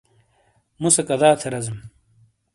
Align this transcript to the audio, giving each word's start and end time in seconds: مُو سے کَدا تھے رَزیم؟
مُو 0.79 0.89
سے 0.95 1.03
کَدا 1.07 1.29
تھے 1.39 1.47
رَزیم؟ 1.53 1.79